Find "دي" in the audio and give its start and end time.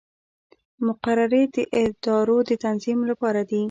3.49-3.59